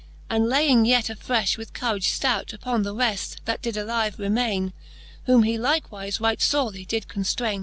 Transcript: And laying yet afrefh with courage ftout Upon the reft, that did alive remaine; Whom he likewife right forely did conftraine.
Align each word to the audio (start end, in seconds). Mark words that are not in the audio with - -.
And 0.31 0.49
laying 0.49 0.85
yet 0.85 1.11
afrefh 1.11 1.59
with 1.59 1.73
courage 1.73 2.07
ftout 2.07 2.53
Upon 2.53 2.81
the 2.81 2.95
reft, 2.95 3.45
that 3.45 3.61
did 3.61 3.77
alive 3.77 4.17
remaine; 4.17 4.73
Whom 5.25 5.43
he 5.43 5.59
likewife 5.59 6.19
right 6.19 6.41
forely 6.41 6.85
did 6.85 7.07
conftraine. 7.07 7.59